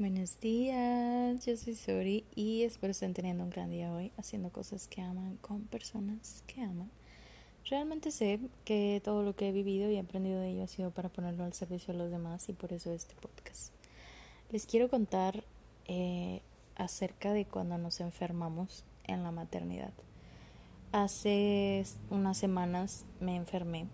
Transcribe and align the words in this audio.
Buenos 0.00 0.40
días, 0.40 1.44
yo 1.44 1.54
soy 1.58 1.74
Sori 1.74 2.24
y 2.34 2.62
espero 2.62 2.92
estén 2.92 3.12
teniendo 3.12 3.44
un 3.44 3.50
gran 3.50 3.70
día 3.70 3.92
hoy 3.92 4.12
haciendo 4.16 4.48
cosas 4.48 4.88
que 4.88 5.02
aman 5.02 5.36
con 5.42 5.64
personas 5.64 6.42
que 6.46 6.62
aman. 6.62 6.90
Realmente 7.68 8.10
sé 8.10 8.40
que 8.64 9.02
todo 9.04 9.22
lo 9.22 9.36
que 9.36 9.50
he 9.50 9.52
vivido 9.52 9.90
y 9.90 9.98
aprendido 9.98 10.40
de 10.40 10.52
ello 10.52 10.64
ha 10.64 10.68
sido 10.68 10.90
para 10.90 11.10
ponerlo 11.10 11.44
al 11.44 11.52
servicio 11.52 11.92
de 11.92 11.98
los 11.98 12.10
demás 12.10 12.48
y 12.48 12.54
por 12.54 12.72
eso 12.72 12.90
este 12.94 13.14
podcast. 13.16 13.74
Les 14.50 14.64
quiero 14.64 14.88
contar 14.88 15.44
eh, 15.86 16.40
acerca 16.76 17.34
de 17.34 17.44
cuando 17.44 17.76
nos 17.76 18.00
enfermamos 18.00 18.86
en 19.04 19.22
la 19.22 19.32
maternidad. 19.32 19.92
Hace 20.92 21.84
unas 22.08 22.38
semanas 22.38 23.04
me 23.20 23.36
enfermé. 23.36 23.86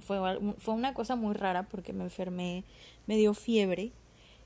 Fue, 0.00 0.18
fue 0.58 0.74
una 0.74 0.92
cosa 0.92 1.16
muy 1.16 1.32
rara 1.32 1.62
porque 1.62 1.94
me 1.94 2.04
enfermé, 2.04 2.64
me 3.06 3.16
dio 3.16 3.32
fiebre 3.32 3.92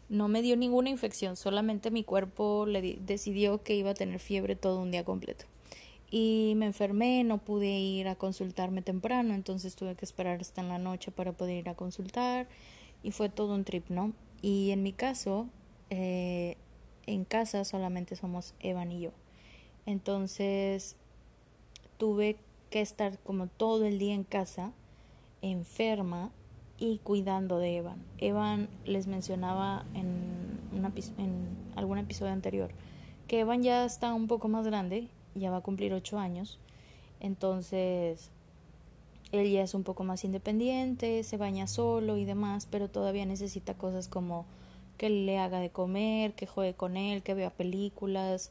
no 0.08 0.28
me 0.28 0.42
dio 0.42 0.56
ninguna 0.56 0.90
infección, 0.90 1.36
solamente 1.36 1.90
mi 1.90 2.04
cuerpo 2.04 2.66
le 2.66 2.98
decidió 3.00 3.62
que 3.62 3.74
iba 3.74 3.90
a 3.90 3.94
tener 3.94 4.20
fiebre 4.20 4.56
todo 4.56 4.80
un 4.80 4.90
día 4.90 5.04
completo. 5.04 5.44
Y 6.10 6.54
me 6.56 6.66
enfermé, 6.66 7.22
no 7.24 7.38
pude 7.38 7.78
ir 7.78 8.08
a 8.08 8.14
consultarme 8.14 8.80
temprano, 8.80 9.34
entonces 9.34 9.76
tuve 9.76 9.94
que 9.94 10.06
esperar 10.06 10.40
hasta 10.40 10.62
en 10.62 10.68
la 10.68 10.78
noche 10.78 11.10
para 11.10 11.32
poder 11.32 11.58
ir 11.58 11.68
a 11.68 11.74
consultar 11.74 12.48
y 13.02 13.10
fue 13.10 13.28
todo 13.28 13.54
un 13.54 13.64
trip, 13.64 13.90
¿no? 13.90 14.12
Y 14.40 14.70
en 14.70 14.82
mi 14.82 14.92
caso, 14.92 15.48
eh, 15.90 16.56
en 17.06 17.24
casa 17.24 17.64
solamente 17.64 18.16
somos 18.16 18.54
Evan 18.60 18.92
y 18.92 19.00
yo. 19.00 19.10
Entonces 19.84 20.96
tuve 21.98 22.36
que 22.70 22.80
estar 22.80 23.18
como 23.18 23.46
todo 23.46 23.84
el 23.84 23.98
día 23.98 24.14
en 24.14 24.24
casa, 24.24 24.72
enferma, 25.42 26.30
y 26.78 26.98
cuidando 26.98 27.58
de 27.58 27.76
Evan. 27.76 28.02
Evan 28.18 28.68
les 28.84 29.06
mencionaba 29.06 29.84
en, 29.94 30.60
en 31.18 31.48
algún 31.76 31.98
episodio 31.98 32.32
anterior 32.32 32.70
que 33.28 33.40
Evan 33.40 33.62
ya 33.62 33.84
está 33.84 34.14
un 34.14 34.26
poco 34.26 34.48
más 34.48 34.66
grande, 34.66 35.08
ya 35.34 35.50
va 35.50 35.58
a 35.58 35.62
cumplir 35.62 35.92
ocho 35.92 36.18
años, 36.18 36.58
entonces 37.20 38.30
él 39.32 39.50
ya 39.50 39.62
es 39.62 39.74
un 39.74 39.84
poco 39.84 40.02
más 40.02 40.24
independiente, 40.24 41.22
se 41.22 41.36
baña 41.36 41.66
solo 41.66 42.16
y 42.16 42.24
demás, 42.24 42.66
pero 42.70 42.88
todavía 42.88 43.26
necesita 43.26 43.74
cosas 43.74 44.08
como 44.08 44.46
que 44.96 45.10
le 45.10 45.38
haga 45.38 45.60
de 45.60 45.70
comer, 45.70 46.32
que 46.32 46.46
juegue 46.46 46.74
con 46.74 46.96
él, 46.96 47.22
que 47.22 47.34
vea 47.34 47.50
películas, 47.50 48.50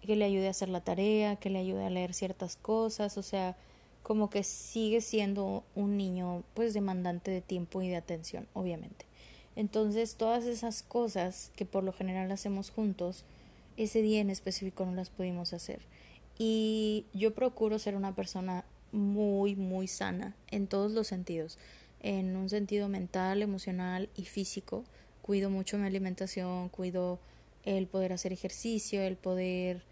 que 0.00 0.14
le 0.14 0.24
ayude 0.24 0.46
a 0.46 0.50
hacer 0.50 0.68
la 0.68 0.80
tarea, 0.80 1.36
que 1.36 1.50
le 1.50 1.58
ayude 1.58 1.84
a 1.84 1.90
leer 1.90 2.14
ciertas 2.14 2.56
cosas, 2.56 3.18
o 3.18 3.22
sea, 3.22 3.56
como 4.02 4.30
que 4.30 4.42
sigue 4.42 5.00
siendo 5.00 5.64
un 5.74 5.96
niño 5.96 6.42
pues 6.54 6.74
demandante 6.74 7.30
de 7.30 7.40
tiempo 7.40 7.82
y 7.82 7.88
de 7.88 7.96
atención, 7.96 8.48
obviamente. 8.52 9.06
Entonces 9.54 10.16
todas 10.16 10.44
esas 10.44 10.82
cosas 10.82 11.50
que 11.56 11.66
por 11.66 11.84
lo 11.84 11.92
general 11.92 12.30
hacemos 12.32 12.70
juntos, 12.70 13.24
ese 13.76 14.02
día 14.02 14.20
en 14.20 14.30
específico 14.30 14.84
no 14.84 14.92
las 14.92 15.10
pudimos 15.10 15.52
hacer. 15.52 15.80
Y 16.38 17.06
yo 17.12 17.34
procuro 17.34 17.78
ser 17.78 17.94
una 17.94 18.14
persona 18.14 18.64
muy, 18.90 19.54
muy 19.54 19.86
sana 19.86 20.34
en 20.50 20.66
todos 20.66 20.92
los 20.92 21.06
sentidos, 21.06 21.58
en 22.00 22.36
un 22.36 22.48
sentido 22.48 22.88
mental, 22.88 23.42
emocional 23.42 24.08
y 24.16 24.24
físico. 24.24 24.84
Cuido 25.20 25.50
mucho 25.50 25.78
mi 25.78 25.86
alimentación, 25.86 26.68
cuido 26.68 27.20
el 27.64 27.86
poder 27.86 28.12
hacer 28.12 28.32
ejercicio, 28.32 29.00
el 29.02 29.16
poder 29.16 29.84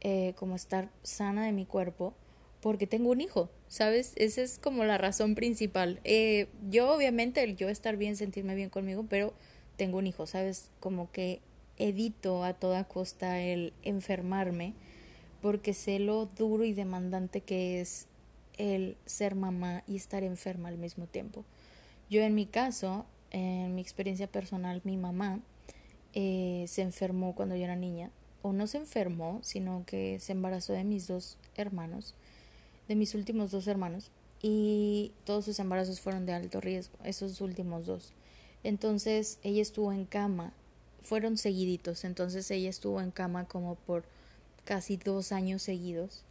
eh, 0.00 0.34
como 0.36 0.56
estar 0.56 0.90
sana 1.04 1.44
de 1.44 1.52
mi 1.52 1.64
cuerpo 1.66 2.14
porque 2.62 2.86
tengo 2.86 3.10
un 3.10 3.20
hijo, 3.20 3.50
¿sabes? 3.66 4.12
Esa 4.14 4.40
es 4.40 4.60
como 4.60 4.84
la 4.84 4.96
razón 4.96 5.34
principal. 5.34 6.00
Eh, 6.04 6.46
yo 6.70 6.94
obviamente 6.94 7.42
el 7.42 7.56
yo 7.56 7.68
estar 7.68 7.96
bien, 7.96 8.16
sentirme 8.16 8.54
bien 8.54 8.70
conmigo, 8.70 9.04
pero 9.08 9.34
tengo 9.76 9.98
un 9.98 10.06
hijo, 10.06 10.26
¿sabes? 10.28 10.70
Como 10.78 11.10
que 11.10 11.40
evito 11.76 12.44
a 12.44 12.54
toda 12.54 12.84
costa 12.84 13.40
el 13.40 13.72
enfermarme 13.82 14.74
porque 15.40 15.74
sé 15.74 15.98
lo 15.98 16.26
duro 16.26 16.64
y 16.64 16.72
demandante 16.72 17.40
que 17.40 17.80
es 17.80 18.06
el 18.58 18.96
ser 19.06 19.34
mamá 19.34 19.82
y 19.88 19.96
estar 19.96 20.22
enferma 20.22 20.68
al 20.68 20.78
mismo 20.78 21.06
tiempo. 21.06 21.44
Yo 22.08 22.22
en 22.22 22.36
mi 22.36 22.46
caso, 22.46 23.06
en 23.32 23.74
mi 23.74 23.82
experiencia 23.82 24.28
personal, 24.28 24.82
mi 24.84 24.96
mamá 24.96 25.40
eh, 26.14 26.66
se 26.68 26.82
enfermó 26.82 27.34
cuando 27.34 27.56
yo 27.56 27.64
era 27.64 27.74
niña, 27.74 28.12
o 28.42 28.52
no 28.52 28.68
se 28.68 28.78
enfermó, 28.78 29.40
sino 29.42 29.84
que 29.84 30.20
se 30.20 30.30
embarazó 30.30 30.74
de 30.74 30.84
mis 30.84 31.08
dos 31.08 31.38
hermanos 31.56 32.14
de 32.88 32.94
mis 32.94 33.14
últimos 33.14 33.50
dos 33.50 33.66
hermanos 33.66 34.10
y 34.42 35.12
todos 35.24 35.44
sus 35.44 35.58
embarazos 35.58 36.00
fueron 36.00 36.26
de 36.26 36.32
alto 36.32 36.60
riesgo, 36.60 36.98
esos 37.04 37.40
últimos 37.40 37.86
dos. 37.86 38.12
Entonces 38.64 39.38
ella 39.42 39.62
estuvo 39.62 39.92
en 39.92 40.04
cama, 40.04 40.52
fueron 41.00 41.36
seguiditos, 41.36 42.04
entonces 42.04 42.50
ella 42.50 42.70
estuvo 42.70 43.00
en 43.00 43.10
cama 43.10 43.46
como 43.46 43.76
por 43.76 44.04
casi 44.64 44.96
dos 44.96 45.32
años 45.32 45.62
seguidos 45.62 46.24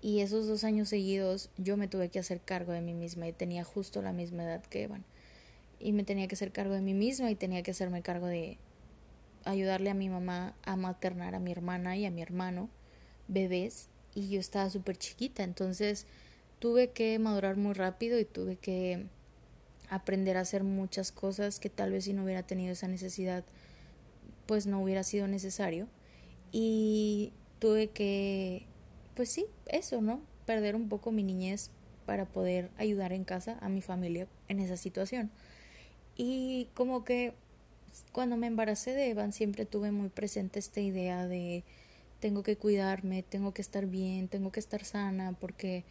y 0.00 0.20
esos 0.20 0.46
dos 0.46 0.64
años 0.64 0.88
seguidos 0.88 1.50
yo 1.56 1.76
me 1.76 1.88
tuve 1.88 2.08
que 2.08 2.18
hacer 2.18 2.40
cargo 2.40 2.72
de 2.72 2.80
mí 2.80 2.94
misma 2.94 3.26
y 3.28 3.32
tenía 3.32 3.64
justo 3.64 4.02
la 4.02 4.12
misma 4.12 4.44
edad 4.44 4.62
que 4.64 4.84
Evan 4.84 5.04
y 5.80 5.92
me 5.92 6.04
tenía 6.04 6.28
que 6.28 6.34
hacer 6.34 6.52
cargo 6.52 6.74
de 6.74 6.80
mí 6.80 6.94
misma 6.94 7.30
y 7.30 7.34
tenía 7.34 7.62
que 7.62 7.70
hacerme 7.70 8.02
cargo 8.02 8.26
de 8.26 8.58
ayudarle 9.44 9.90
a 9.90 9.94
mi 9.94 10.08
mamá 10.08 10.54
a 10.62 10.76
maternar 10.76 11.34
a 11.34 11.40
mi 11.40 11.50
hermana 11.52 11.96
y 11.96 12.04
a 12.04 12.10
mi 12.10 12.22
hermano 12.22 12.68
bebés 13.26 13.88
y 14.18 14.28
yo 14.30 14.40
estaba 14.40 14.68
súper 14.68 14.96
chiquita, 14.98 15.44
entonces 15.44 16.04
tuve 16.58 16.90
que 16.90 17.16
madurar 17.20 17.56
muy 17.56 17.72
rápido 17.72 18.18
y 18.18 18.24
tuve 18.24 18.56
que 18.56 19.06
aprender 19.88 20.36
a 20.36 20.40
hacer 20.40 20.64
muchas 20.64 21.12
cosas 21.12 21.60
que 21.60 21.70
tal 21.70 21.92
vez 21.92 22.04
si 22.04 22.12
no 22.12 22.24
hubiera 22.24 22.42
tenido 22.42 22.72
esa 22.72 22.88
necesidad, 22.88 23.44
pues 24.46 24.66
no 24.66 24.82
hubiera 24.82 25.04
sido 25.04 25.28
necesario. 25.28 25.86
Y 26.50 27.32
tuve 27.60 27.90
que, 27.90 28.66
pues 29.14 29.30
sí, 29.30 29.46
eso, 29.66 30.00
¿no? 30.00 30.20
Perder 30.46 30.74
un 30.74 30.88
poco 30.88 31.12
mi 31.12 31.22
niñez 31.22 31.70
para 32.04 32.24
poder 32.24 32.70
ayudar 32.76 33.12
en 33.12 33.22
casa 33.22 33.56
a 33.60 33.68
mi 33.68 33.82
familia 33.82 34.26
en 34.48 34.58
esa 34.58 34.76
situación. 34.76 35.30
Y 36.16 36.68
como 36.74 37.04
que 37.04 37.34
cuando 38.10 38.36
me 38.36 38.48
embaracé 38.48 38.92
de 38.94 39.10
Evan 39.10 39.32
siempre 39.32 39.64
tuve 39.64 39.92
muy 39.92 40.08
presente 40.08 40.58
esta 40.58 40.80
idea 40.80 41.28
de 41.28 41.62
tengo 42.20 42.42
que 42.42 42.56
cuidarme, 42.56 43.22
tengo 43.22 43.52
que 43.54 43.62
estar 43.62 43.86
bien, 43.86 44.28
tengo 44.28 44.52
que 44.52 44.60
estar 44.60 44.84
sana, 44.84 45.36
porque 45.38 45.84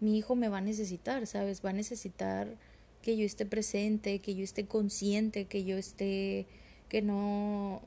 mi 0.00 0.16
hijo 0.18 0.34
me 0.34 0.48
va 0.48 0.58
a 0.58 0.62
necesitar, 0.62 1.26
¿sabes? 1.26 1.64
Va 1.64 1.70
a 1.70 1.74
necesitar 1.74 2.56
que 3.02 3.16
yo 3.16 3.24
esté 3.24 3.46
presente, 3.46 4.18
que 4.20 4.34
yo 4.34 4.44
esté 4.44 4.66
consciente, 4.66 5.44
que 5.46 5.64
yo 5.64 5.76
esté, 5.76 6.46
que 6.88 7.02
no, 7.02 7.82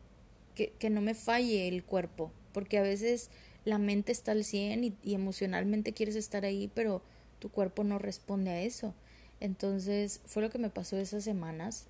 que, 0.55 0.71
que 0.79 0.89
no 0.89 1.01
me 1.01 1.13
falle 1.13 1.67
el 1.67 1.83
cuerpo, 1.83 2.31
porque 2.53 2.77
a 2.77 2.81
veces 2.81 3.29
la 3.65 3.77
mente 3.77 4.11
está 4.11 4.31
al 4.31 4.43
100 4.43 4.83
y, 4.83 4.93
y 5.03 5.15
emocionalmente 5.15 5.93
quieres 5.93 6.15
estar 6.15 6.45
ahí, 6.45 6.71
pero 6.73 7.01
tu 7.39 7.49
cuerpo 7.49 7.83
no 7.83 7.99
responde 7.99 8.51
a 8.51 8.61
eso. 8.61 8.93
Entonces 9.39 10.21
fue 10.25 10.41
lo 10.41 10.49
que 10.49 10.57
me 10.57 10.69
pasó 10.69 10.97
esas 10.97 11.23
semanas, 11.23 11.87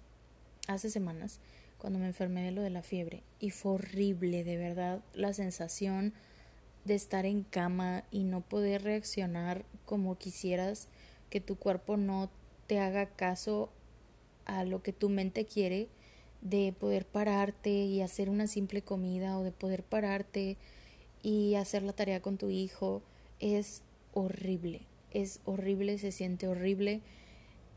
hace 0.68 0.90
semanas, 0.90 1.40
cuando 1.80 1.98
me 1.98 2.08
enfermé 2.08 2.44
de 2.44 2.52
lo 2.52 2.62
de 2.62 2.70
la 2.70 2.84
fiebre 2.84 3.24
y 3.40 3.50
fue 3.50 3.74
horrible, 3.74 4.44
de 4.44 4.58
verdad, 4.58 5.02
la 5.14 5.34
sensación 5.34 6.14
de 6.86 6.94
estar 6.94 7.26
en 7.26 7.44
cama 7.44 8.04
y 8.12 8.24
no 8.24 8.42
poder 8.42 8.84
reaccionar 8.84 9.66
como 9.86 10.18
quisieras, 10.18 10.88
que 11.30 11.42
tu 11.42 11.56
cuerpo 11.56 11.98
no 11.98 12.30
te 12.68 12.80
haga 12.80 13.08
caso 13.08 13.72
a 14.46 14.64
lo 14.64 14.84
que 14.84 14.94
tu 14.94 15.10
mente 15.10 15.46
quiere, 15.46 15.88
de 16.42 16.74
poder 16.78 17.06
pararte 17.06 17.70
y 17.70 18.02
hacer 18.02 18.30
una 18.30 18.48
simple 18.48 18.82
comida 18.82 19.38
o 19.38 19.44
de 19.44 19.52
poder 19.52 19.84
pararte 19.84 20.58
y 21.22 21.56
hacer 21.56 21.84
la 21.84 21.94
tarea 21.94 22.22
con 22.22 22.38
tu 22.38 22.50
hijo, 22.50 23.02
es 23.40 23.84
horrible, 24.14 24.82
es 25.12 25.42
horrible, 25.46 25.98
se 25.98 26.12
siente 26.12 26.48
horrible, 26.48 27.02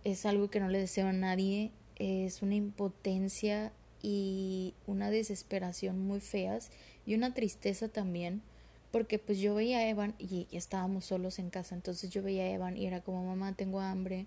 es 0.05 0.27
algo 0.27 0.51
que 0.51 0.60
no 0.60 0.69
le 0.69 0.78
deseo 0.78 1.09
a 1.09 1.13
nadie, 1.13 1.72
es 1.97 2.43
una 2.43 2.55
impotencia 2.55 3.72
y 4.03 4.75
una 4.87 5.10
desesperación 5.10 5.99
muy 5.99 6.21
feas 6.21 6.71
y 7.07 7.15
una 7.15 7.33
tristeza 7.34 7.89
también 7.89 8.43
porque 8.91 9.19
pues 9.19 9.39
yo 9.39 9.54
veía 9.54 9.78
a 9.78 9.89
Evan 9.89 10.15
y, 10.19 10.49
estábamos 10.53 11.07
solos 11.07 11.39
en 11.39 11.51
casa 11.51 11.75
entonces 11.75 12.10
yo 12.10 12.22
veía 12.22 12.45
a 12.45 12.51
Evan 12.51 12.77
y 12.77 12.87
era 12.87 13.01
como 13.01 13.25
mamá 13.25 13.54
tengo 13.54 13.81
hambre 13.81 14.27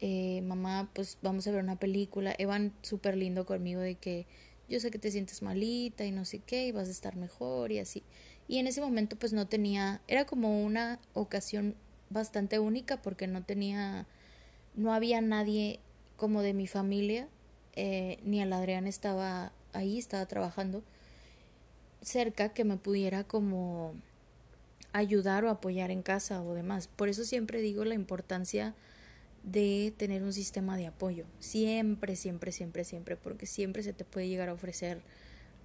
eh, 0.00 0.40
mamá 0.42 0.90
pues 0.94 1.18
vamos 1.22 1.46
a 1.46 1.50
ver 1.50 1.62
una 1.62 1.76
película 1.76 2.34
Evan 2.38 2.72
súper 2.82 3.16
lindo 3.16 3.44
conmigo 3.44 3.80
de 3.80 3.96
que 3.96 4.26
yo 4.68 4.80
sé 4.80 4.90
que 4.90 4.98
te 4.98 5.10
sientes 5.10 5.42
malita 5.42 6.04
y 6.04 6.12
no 6.12 6.24
sé 6.24 6.38
qué 6.38 6.68
y 6.68 6.72
vas 6.72 6.88
a 6.88 6.92
estar 6.92 7.16
mejor 7.16 7.72
y 7.72 7.80
así 7.80 8.02
y 8.48 8.58
en 8.58 8.66
ese 8.66 8.80
momento 8.80 9.16
pues 9.16 9.32
no 9.32 9.46
tenía 9.46 10.00
era 10.08 10.24
como 10.24 10.62
una 10.62 10.98
ocasión 11.12 11.74
bastante 12.08 12.58
única 12.58 13.02
porque 13.02 13.26
no 13.26 13.42
tenía 13.44 14.06
no 14.74 14.94
había 14.94 15.20
nadie 15.20 15.80
como 16.16 16.42
de 16.42 16.54
mi 16.54 16.66
familia 16.66 17.28
eh, 17.74 18.18
ni 18.24 18.40
el 18.40 18.52
Adrián 18.52 18.86
estaba 18.86 19.52
ahí, 19.72 19.98
estaba 19.98 20.26
trabajando 20.26 20.82
cerca 22.00 22.50
que 22.50 22.64
me 22.64 22.76
pudiera 22.76 23.24
como 23.24 23.94
ayudar 24.92 25.44
o 25.44 25.50
apoyar 25.50 25.90
en 25.90 26.02
casa 26.02 26.42
o 26.42 26.54
demás. 26.54 26.88
Por 26.88 27.08
eso 27.08 27.24
siempre 27.24 27.60
digo 27.60 27.84
la 27.84 27.94
importancia 27.94 28.74
de 29.42 29.92
tener 29.96 30.22
un 30.22 30.32
sistema 30.32 30.76
de 30.76 30.86
apoyo. 30.86 31.24
Siempre, 31.38 32.16
siempre, 32.16 32.52
siempre, 32.52 32.84
siempre, 32.84 33.16
porque 33.16 33.46
siempre 33.46 33.82
se 33.82 33.92
te 33.92 34.04
puede 34.04 34.28
llegar 34.28 34.48
a 34.48 34.52
ofrecer 34.52 35.00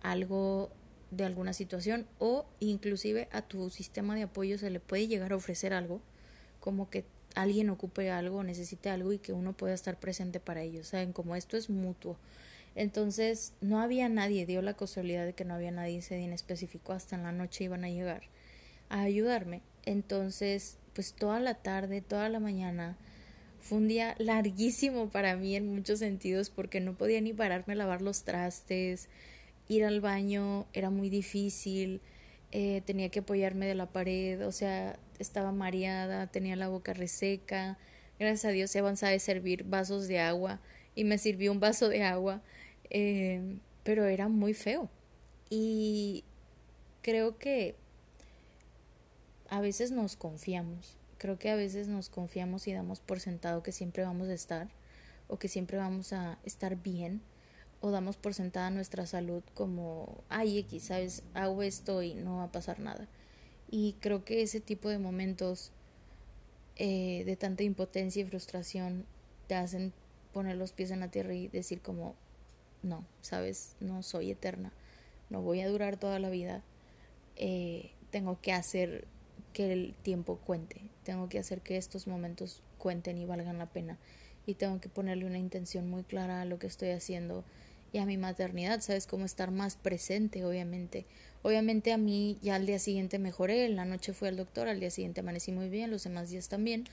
algo 0.01 0.69
de 1.11 1.25
alguna 1.25 1.53
situación 1.53 2.05
o 2.19 2.45
inclusive 2.59 3.29
a 3.31 3.41
tu 3.41 3.69
sistema 3.69 4.15
de 4.15 4.23
apoyo 4.23 4.57
se 4.57 4.69
le 4.69 4.79
puede 4.79 5.07
llegar 5.07 5.31
a 5.31 5.37
ofrecer 5.37 5.73
algo 5.73 6.01
como 6.59 6.89
que 6.89 7.05
alguien 7.37 7.69
ocupe 7.69 8.09
algo, 8.09 8.43
necesite 8.43 8.89
algo 8.89 9.13
y 9.13 9.19
que 9.19 9.31
uno 9.31 9.53
pueda 9.53 9.73
estar 9.73 9.99
presente 9.99 10.39
para 10.39 10.63
ellos. 10.63 10.87
Saben, 10.87 11.13
como 11.13 11.35
esto 11.35 11.55
es 11.55 11.69
mutuo. 11.69 12.17
Entonces, 12.75 13.53
no 13.61 13.79
había 13.79 14.09
nadie, 14.09 14.45
dio 14.45 14.61
la 14.61 14.75
casualidad 14.75 15.25
de 15.25 15.33
que 15.33 15.45
no 15.45 15.53
había 15.53 15.71
nadie 15.71 15.99
ese 15.99 16.15
día 16.15 16.25
en 16.25 16.33
específico, 16.33 16.93
hasta 16.93 17.15
en 17.15 17.23
la 17.23 17.31
noche 17.31 17.63
iban 17.63 17.83
a 17.83 17.89
llegar 17.89 18.23
a 18.89 19.01
ayudarme. 19.01 19.61
Entonces, 19.85 20.77
pues 20.93 21.13
toda 21.13 21.39
la 21.39 21.55
tarde, 21.55 22.01
toda 22.01 22.29
la 22.29 22.39
mañana, 22.39 22.97
fue 23.59 23.79
un 23.79 23.87
día 23.87 24.15
larguísimo 24.17 25.09
para 25.09 25.35
mí 25.35 25.55
en 25.55 25.73
muchos 25.73 25.99
sentidos 25.99 26.49
porque 26.49 26.79
no 26.79 26.97
podía 26.97 27.21
ni 27.21 27.33
pararme 27.33 27.73
a 27.73 27.77
lavar 27.77 28.01
los 28.01 28.23
trastes, 28.23 29.09
ir 29.67 29.85
al 29.85 30.01
baño 30.01 30.65
era 30.73 30.89
muy 30.89 31.09
difícil, 31.09 32.01
eh, 32.51 32.81
tenía 32.85 33.09
que 33.09 33.19
apoyarme 33.19 33.67
de 33.67 33.75
la 33.75 33.87
pared, 33.87 34.45
o 34.47 34.51
sea, 34.51 34.97
estaba 35.19 35.51
mareada, 35.51 36.27
tenía 36.27 36.55
la 36.55 36.69
boca 36.69 36.93
reseca. 36.93 37.77
Gracias 38.19 38.45
a 38.45 38.49
Dios 38.49 38.71
se 38.71 38.81
de 38.81 39.19
servir 39.19 39.63
vasos 39.63 40.07
de 40.07 40.19
agua 40.19 40.59
y 40.95 41.03
me 41.03 41.17
sirvió 41.17 41.51
un 41.51 41.59
vaso 41.59 41.89
de 41.89 42.03
agua, 42.03 42.41
eh, 42.89 43.59
pero 43.83 44.05
era 44.05 44.27
muy 44.27 44.53
feo. 44.53 44.89
Y 45.49 46.23
creo 47.01 47.37
que 47.37 47.75
a 49.49 49.61
veces 49.61 49.91
nos 49.91 50.15
confiamos, 50.15 50.97
creo 51.17 51.37
que 51.37 51.49
a 51.49 51.55
veces 51.55 51.87
nos 51.87 52.09
confiamos 52.09 52.67
y 52.67 52.73
damos 52.73 52.99
por 52.99 53.19
sentado 53.19 53.63
que 53.63 53.71
siempre 53.71 54.03
vamos 54.03 54.27
a 54.29 54.33
estar 54.33 54.69
o 55.27 55.37
que 55.37 55.47
siempre 55.47 55.77
vamos 55.77 56.13
a 56.13 56.37
estar 56.43 56.75
bien 56.75 57.21
o 57.81 57.91
damos 57.91 58.17
por 58.17 58.33
sentada 58.33 58.69
nuestra 58.69 59.05
salud 59.05 59.43
como, 59.53 60.23
ay, 60.29 60.59
X, 60.59 60.85
sabes, 60.85 61.23
hago 61.33 61.61
esto 61.63 62.01
y 62.01 62.13
no 62.15 62.37
va 62.37 62.43
a 62.43 62.51
pasar 62.51 62.79
nada. 62.79 63.07
Y 63.69 63.95
creo 63.99 64.23
que 64.23 64.41
ese 64.41 64.59
tipo 64.59 64.89
de 64.89 64.97
momentos 64.97 65.71
eh, 66.75 67.23
de 67.25 67.35
tanta 67.35 67.63
impotencia 67.63 68.21
y 68.21 68.25
frustración 68.25 69.05
te 69.47 69.55
hacen 69.55 69.93
poner 70.33 70.57
los 70.57 70.71
pies 70.71 70.91
en 70.91 70.99
la 70.99 71.09
tierra 71.09 71.33
y 71.33 71.47
decir 71.47 71.81
como, 71.81 72.15
no, 72.83 73.05
sabes, 73.21 73.75
no 73.79 74.03
soy 74.03 74.31
eterna, 74.31 74.71
no 75.29 75.41
voy 75.41 75.61
a 75.61 75.69
durar 75.69 75.97
toda 75.97 76.19
la 76.19 76.29
vida, 76.29 76.63
eh, 77.35 77.91
tengo 78.11 78.39
que 78.41 78.53
hacer 78.53 79.05
que 79.53 79.71
el 79.73 79.95
tiempo 80.03 80.37
cuente, 80.37 80.81
tengo 81.03 81.29
que 81.29 81.39
hacer 81.39 81.61
que 81.61 81.77
estos 81.77 82.07
momentos 82.07 82.61
cuenten 82.77 83.17
y 83.17 83.25
valgan 83.25 83.57
la 83.57 83.65
pena 83.67 83.97
y 84.45 84.53
tengo 84.55 84.79
que 84.79 84.89
ponerle 84.89 85.25
una 85.25 85.37
intención 85.37 85.89
muy 85.89 86.03
clara 86.03 86.41
a 86.41 86.45
lo 86.45 86.59
que 86.59 86.67
estoy 86.67 86.89
haciendo 86.89 87.43
y 87.91 87.99
a 87.99 88.05
mi 88.05 88.17
maternidad, 88.17 88.81
¿sabes? 88.81 89.07
Cómo 89.07 89.25
estar 89.25 89.51
más 89.51 89.75
presente, 89.75 90.43
obviamente. 90.45 91.05
Obviamente 91.41 91.93
a 91.93 91.97
mí 91.97 92.37
ya 92.41 92.55
al 92.55 92.65
día 92.65 92.79
siguiente 92.79 93.19
mejoré, 93.19 93.65
en 93.65 93.75
la 93.75 93.85
noche 93.85 94.13
fui 94.13 94.27
al 94.27 94.37
doctor, 94.37 94.67
al 94.67 94.79
día 94.79 94.91
siguiente 94.91 95.21
amanecí 95.21 95.51
muy 95.51 95.69
bien, 95.69 95.91
los 95.91 96.03
demás 96.03 96.29
días 96.29 96.49
también. 96.49 96.85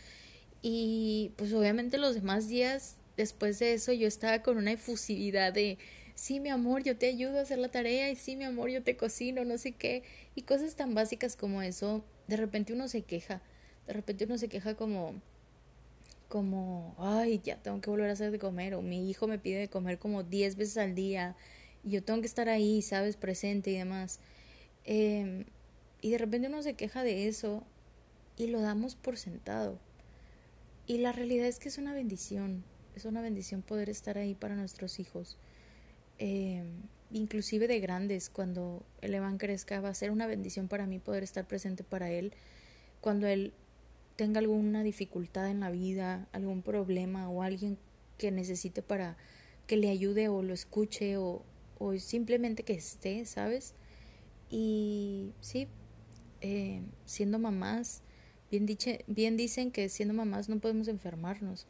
Y 0.63 1.33
pues 1.37 1.53
obviamente 1.53 1.99
los 1.99 2.15
demás 2.15 2.49
días, 2.49 2.97
después 3.17 3.59
de 3.59 3.75
eso, 3.75 3.93
yo 3.93 4.07
estaba 4.07 4.43
con 4.43 4.57
una 4.57 4.73
efusividad 4.73 5.53
de, 5.53 5.79
sí, 6.15 6.41
mi 6.41 6.49
amor, 6.49 6.83
yo 6.83 6.97
te 6.97 7.07
ayudo 7.07 7.39
a 7.39 7.43
hacer 7.43 7.59
la 7.59 7.69
tarea, 7.69 8.11
y 8.11 8.17
sí, 8.17 8.37
mi 8.37 8.45
amor, 8.45 8.71
yo 8.71 8.83
te 8.83 8.97
cocino, 8.97 9.45
no 9.45 9.59
sé 9.59 9.73
qué. 9.73 10.03
Y 10.35 10.43
cosas 10.43 10.75
tan 10.75 10.95
básicas 10.95 11.37
como 11.37 11.61
eso, 11.63 12.05
de 12.29 12.37
repente 12.37 12.73
uno 12.73 12.89
se 12.89 13.03
queja, 13.03 13.43
de 13.87 13.93
repente 13.93 14.25
uno 14.25 14.39
se 14.39 14.49
queja 14.49 14.75
como 14.75 15.15
como, 16.29 16.95
ay, 16.99 17.41
ya 17.45 17.57
tengo 17.63 17.81
que 17.81 17.91
volver 17.91 18.11
a 18.11 18.15
hacer 18.15 18.31
de 18.31 18.39
comer, 18.39 18.75
o 18.75 18.83
mi 18.83 19.09
hijo 19.11 19.27
me 19.27 19.39
pide 19.39 19.59
de 19.59 19.69
comer 19.69 19.99
como 19.99 20.23
10 20.23 20.57
veces 20.57 20.77
al 20.79 20.95
día, 20.95 21.37
y 21.85 21.91
yo 21.91 22.03
tengo 22.03 22.21
que 22.21 22.27
estar 22.27 22.49
ahí, 22.49 22.83
sabes, 22.83 23.17
presente 23.17 23.71
y 23.71 23.79
demás. 23.79 24.21
Em, 24.85 25.45
y 26.01 26.11
de 26.11 26.19
repente 26.19 26.49
uno 26.49 26.63
se 26.63 26.75
queja 26.75 27.03
de 27.03 27.29
eso 27.29 27.65
y 28.37 28.49
lo 28.49 28.61
damos 28.61 28.97
por 28.97 29.17
sentado. 29.17 29.79
Y 30.87 30.99
la 30.99 31.13
realidad 31.13 31.47
es 31.47 31.59
que 31.59 31.69
es 31.69 31.79
una 31.79 31.95
bendición, 31.95 32.65
es 32.95 33.05
una 33.05 33.23
bendición 33.23 33.63
poder 33.63 33.89
estar 33.89 34.19
ahí 34.19 34.35
para 34.35 34.55
nuestros 34.55 34.99
hijos. 35.01 35.39
Eh, 36.19 36.63
inclusive 37.11 37.69
de 37.69 37.81
grandes, 37.81 38.29
cuando 38.29 38.85
el 39.01 39.15
Evan 39.15 39.39
crezca, 39.39 39.81
va 39.81 39.89
a 39.89 39.95
ser 39.95 40.11
una 40.11 40.27
bendición 40.27 40.69
para 40.69 40.87
mí 40.87 40.99
poder 40.99 41.23
estar 41.23 41.47
presente 41.47 41.85
para 41.85 42.11
él. 42.11 42.33
Cuando 43.01 43.27
él 43.27 43.53
tenga 44.17 44.41
alguna 44.41 44.83
dificultad 44.83 45.51
en 45.51 45.61
la 45.61 45.71
vida, 45.71 46.29
algún 46.33 46.63
problema 46.63 47.29
o 47.29 47.43
alguien 47.43 47.79
que 48.19 48.31
necesite 48.31 48.83
para 48.83 49.17
que 49.67 49.77
le 49.77 49.91
ayude 49.91 50.29
o 50.29 50.43
lo 50.43 50.55
escuche 50.55 51.17
o, 51.17 51.43
o 51.79 51.99
simplemente 51.99 52.63
que 52.63 52.75
esté, 52.75 53.25
¿sabes? 53.27 53.75
Y 54.51 55.33
sí, 55.41 55.69
eh, 56.41 56.83
siendo 57.07 57.39
mamás, 57.39 58.03
bien, 58.51 58.67
bien 59.07 59.37
dicen 59.37 59.71
que 59.71 59.89
siendo 59.89 60.15
mamás 60.15 60.49
no 60.49 60.61
podemos 60.61 60.89
enfermarnos. 60.89 61.67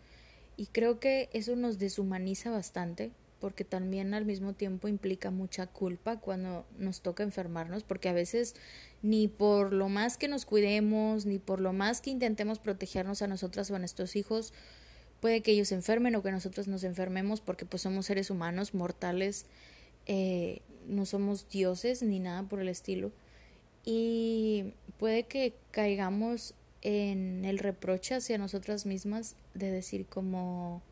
Y 0.57 0.67
creo 0.67 1.01
que 1.01 1.31
eso 1.33 1.57
nos 1.57 1.79
deshumaniza 1.79 2.51
bastante, 2.51 3.13
porque 3.41 3.65
también 3.65 4.15
al 4.15 4.25
mismo 4.25 4.53
tiempo 4.53 4.89
implica 4.89 5.31
mucha 5.31 5.67
culpa 5.67 6.19
cuando 6.21 6.67
nos 6.79 7.03
toca 7.03 7.23
enfermarnos, 7.23 7.83
porque 7.83 8.09
a 8.09 8.13
veces 8.13 8.55
ni 9.03 9.29
por 9.29 9.73
lo 9.73 9.89
más 9.89 10.17
que 10.17 10.29
nos 10.29 10.47
cuidemos, 10.47 11.27
ni 11.27 11.39
por 11.39 11.61
lo 11.61 11.73
más 11.73 12.01
que 12.01 12.11
intentemos 12.11 12.59
protegernos 12.59 13.23
a 13.23 13.27
nosotras 13.27 13.71
o 13.71 13.77
a 13.77 13.79
nuestros 13.79 14.17
hijos, 14.17 14.53
puede 15.21 15.43
que 15.43 15.53
ellos 15.53 15.69
se 15.69 15.75
enfermen 15.75 16.15
o 16.17 16.23
que 16.23 16.33
nosotros 16.33 16.69
nos 16.69 16.85
enfermemos 16.85 17.41
porque 17.41 17.67
pues 17.67 17.83
somos 17.83 18.07
seres 18.07 18.31
humanos, 18.31 18.75
mortales, 18.75 19.47
eh, 20.07 20.61
no 20.87 21.07
somos 21.07 21.49
dioses 21.49 22.03
ni 22.03 22.21
nada 22.21 22.43
por 22.45 22.61
el 22.61 22.69
estilo. 22.69 23.13
Y 23.85 24.75
puede 24.99 25.25
que 25.25 25.55
caigamos 25.71 26.55
en 26.83 27.45
el 27.45 27.59
reproche 27.59 28.15
hacia 28.15 28.39
nosotras 28.39 28.87
mismas 28.87 29.37
de 29.55 29.71
decir 29.71 30.07
como, 30.07 30.83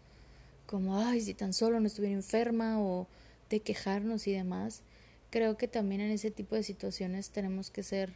como, 0.67 0.99
ay, 0.99 1.21
si 1.21 1.35
tan 1.35 1.53
solo 1.53 1.81
no 1.81 1.87
estuviera 1.87 2.15
enferma 2.15 2.81
o 2.81 3.09
de 3.51 3.61
quejarnos 3.61 4.27
y 4.27 4.33
demás 4.33 4.83
creo 5.33 5.57
que 5.57 5.67
también 5.67 6.03
en 6.03 6.11
ese 6.11 6.31
tipo 6.31 6.55
de 6.55 6.63
situaciones 6.63 7.31
tenemos 7.31 7.71
que 7.71 7.83
ser 7.83 8.13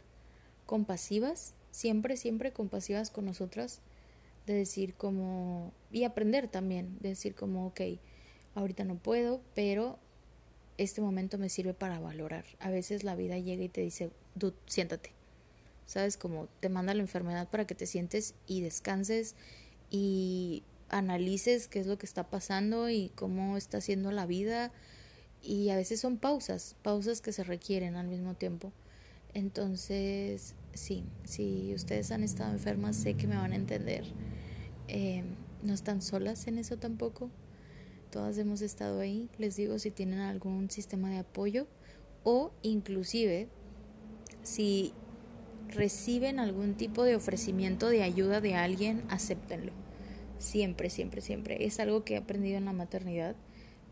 compasivas, 0.67 1.55
siempre, 1.71 2.15
siempre 2.15 2.53
compasivas 2.53 3.09
con 3.09 3.25
nosotras, 3.25 3.81
de 4.45 4.53
decir 4.53 4.93
como, 4.93 5.73
y 5.91 6.03
aprender 6.03 6.47
también, 6.47 6.95
de 6.99 7.09
decir 7.09 7.33
como, 7.33 7.65
ok, 7.65 7.81
ahorita 8.53 8.85
no 8.85 8.97
puedo, 8.99 9.41
pero 9.55 9.97
este 10.77 11.01
momento 11.01 11.39
me 11.39 11.49
sirve 11.49 11.73
para 11.73 11.99
valorar. 11.99 12.45
A 12.59 12.69
veces 12.69 13.03
la 13.03 13.15
vida 13.15 13.39
llega 13.39 13.63
y 13.63 13.69
te 13.69 13.81
dice, 13.81 14.11
dude, 14.35 14.55
siéntate. 14.67 15.11
¿Sabes? 15.87 16.17
Como 16.17 16.47
te 16.59 16.69
manda 16.69 16.93
la 16.93 17.01
enfermedad 17.01 17.49
para 17.49 17.65
que 17.65 17.73
te 17.73 17.87
sientes 17.87 18.35
y 18.45 18.61
descanses 18.61 19.35
y 19.89 20.63
analices 20.89 21.67
qué 21.67 21.79
es 21.79 21.87
lo 21.87 21.97
que 21.97 22.05
está 22.05 22.29
pasando 22.29 22.89
y 22.89 23.09
cómo 23.15 23.57
está 23.57 23.81
siendo 23.81 24.11
la 24.11 24.25
vida 24.25 24.71
y 25.41 25.69
a 25.69 25.75
veces 25.75 25.99
son 25.99 26.17
pausas, 26.17 26.75
pausas 26.81 27.21
que 27.21 27.31
se 27.31 27.43
requieren 27.43 27.95
al 27.95 28.07
mismo 28.07 28.33
tiempo. 28.33 28.71
Entonces, 29.33 30.55
sí, 30.73 31.03
si 31.23 31.73
ustedes 31.73 32.11
han 32.11 32.23
estado 32.23 32.51
enfermas, 32.51 32.95
sé 32.95 33.13
que 33.13 33.27
me 33.27 33.35
van 33.35 33.51
a 33.51 33.55
entender. 33.55 34.05
Eh, 34.87 35.23
no 35.63 35.73
están 35.73 36.01
solas 36.01 36.47
en 36.47 36.57
eso 36.57 36.77
tampoco. 36.77 37.29
Todas 38.11 38.37
hemos 38.37 38.61
estado 38.61 38.99
ahí. 38.99 39.29
Les 39.37 39.55
digo 39.55 39.79
si 39.79 39.91
tienen 39.91 40.19
algún 40.19 40.71
sistema 40.71 41.09
de 41.09 41.19
apoyo 41.19 41.67
o 42.23 42.51
inclusive 42.61 43.47
si 44.43 44.93
reciben 45.69 46.39
algún 46.39 46.75
tipo 46.75 47.03
de 47.03 47.15
ofrecimiento 47.15 47.89
de 47.89 48.03
ayuda 48.03 48.41
de 48.41 48.55
alguien, 48.55 49.03
acéptenlo. 49.09 49.86
Siempre, 50.47 50.89
siempre, 50.89 51.21
siempre. 51.21 51.65
Es 51.65 51.79
algo 51.79 52.03
que 52.03 52.13
he 52.13 52.17
aprendido 52.17 52.57
en 52.57 52.65
la 52.65 52.73
maternidad 52.73 53.35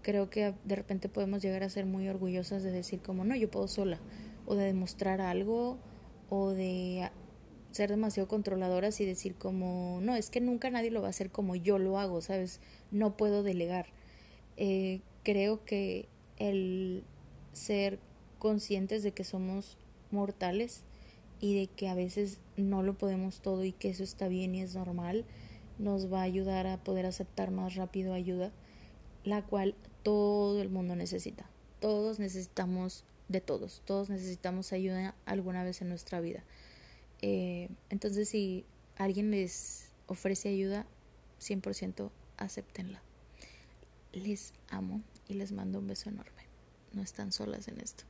creo 0.05 0.29
que 0.29 0.53
de 0.65 0.75
repente 0.75 1.09
podemos 1.09 1.41
llegar 1.41 1.63
a 1.63 1.69
ser 1.69 1.87
muy 1.87 2.07
orgullosas 2.07 2.61
de 2.61 2.69
decir 2.71 3.01
como 3.01 3.25
no, 3.25 3.35
yo 3.35 3.49
puedo 3.49 3.67
sola, 3.67 3.99
o 4.45 4.53
de 4.53 4.65
demostrar 4.65 5.19
algo, 5.19 5.79
o 6.29 6.51
de 6.51 7.09
ser 7.71 7.89
demasiado 7.89 8.27
controladoras 8.27 9.01
y 9.01 9.05
decir 9.05 9.33
como 9.33 9.99
no, 10.03 10.15
es 10.15 10.29
que 10.29 10.41
nunca 10.41 10.69
nadie 10.69 10.91
lo 10.91 11.01
va 11.01 11.07
a 11.07 11.09
hacer 11.09 11.31
como 11.31 11.55
yo 11.55 11.79
lo 11.79 11.97
hago, 11.97 12.21
¿sabes? 12.21 12.59
No 12.91 13.17
puedo 13.17 13.41
delegar. 13.41 13.87
Eh, 14.57 15.01
creo 15.23 15.65
que 15.65 16.07
el 16.37 17.03
ser 17.53 17.97
conscientes 18.37 19.01
de 19.01 19.11
que 19.11 19.23
somos 19.23 19.75
mortales 20.11 20.83
y 21.39 21.55
de 21.55 21.65
que 21.65 21.87
a 21.87 21.95
veces 21.95 22.39
no 22.57 22.83
lo 22.83 22.95
podemos 22.95 23.41
todo 23.41 23.63
y 23.63 23.71
que 23.71 23.89
eso 23.89 24.03
está 24.03 24.27
bien 24.27 24.53
y 24.53 24.61
es 24.61 24.75
normal, 24.75 25.25
nos 25.77 26.11
va 26.11 26.19
a 26.19 26.23
ayudar 26.23 26.67
a 26.67 26.77
poder 26.83 27.05
aceptar 27.05 27.51
más 27.51 27.75
rápido 27.75 28.13
ayuda, 28.13 28.51
la 29.23 29.41
cual 29.43 29.75
todo 30.03 30.61
el 30.61 30.69
mundo 30.69 30.95
necesita. 30.95 31.49
Todos 31.79 32.19
necesitamos 32.19 33.03
de 33.27 33.41
todos. 33.41 33.81
Todos 33.85 34.09
necesitamos 34.09 34.71
ayuda 34.73 35.15
alguna 35.25 35.63
vez 35.63 35.81
en 35.81 35.89
nuestra 35.89 36.21
vida. 36.21 36.43
Eh, 37.21 37.69
entonces, 37.89 38.29
si 38.29 38.65
alguien 38.97 39.31
les 39.31 39.89
ofrece 40.07 40.49
ayuda, 40.49 40.85
100% 41.39 42.11
acéptenla. 42.37 43.01
Les 44.13 44.53
amo 44.69 45.01
y 45.27 45.33
les 45.33 45.51
mando 45.51 45.79
un 45.79 45.87
beso 45.87 46.09
enorme. 46.09 46.43
No 46.93 47.01
están 47.01 47.31
solas 47.31 47.67
en 47.67 47.79
esto. 47.81 48.05